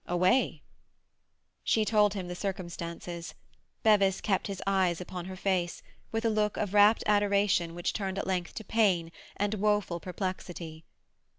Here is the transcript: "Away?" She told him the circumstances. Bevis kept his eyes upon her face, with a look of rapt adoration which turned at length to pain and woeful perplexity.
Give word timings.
"Away?" 0.07 0.63
She 1.63 1.85
told 1.85 2.15
him 2.15 2.27
the 2.27 2.33
circumstances. 2.33 3.35
Bevis 3.83 4.19
kept 4.19 4.47
his 4.47 4.59
eyes 4.65 4.99
upon 4.99 5.25
her 5.25 5.35
face, 5.35 5.83
with 6.11 6.25
a 6.25 6.29
look 6.31 6.57
of 6.57 6.73
rapt 6.73 7.03
adoration 7.05 7.75
which 7.75 7.93
turned 7.93 8.17
at 8.17 8.25
length 8.25 8.55
to 8.55 8.63
pain 8.63 9.11
and 9.37 9.53
woeful 9.53 9.99
perplexity. 9.99 10.85